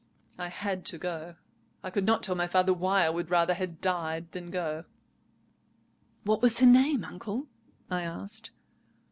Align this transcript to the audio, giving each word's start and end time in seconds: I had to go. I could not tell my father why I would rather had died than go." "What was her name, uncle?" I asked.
I 0.39 0.47
had 0.47 0.83
to 0.85 0.97
go. 0.97 1.35
I 1.83 1.91
could 1.91 2.07
not 2.07 2.23
tell 2.23 2.33
my 2.33 2.47
father 2.47 2.73
why 2.73 3.05
I 3.05 3.11
would 3.11 3.29
rather 3.29 3.53
had 3.53 3.79
died 3.81 4.31
than 4.31 4.49
go." 4.49 4.85
"What 6.23 6.41
was 6.41 6.57
her 6.57 6.65
name, 6.65 7.03
uncle?" 7.05 7.45
I 7.87 8.01
asked. 8.01 8.49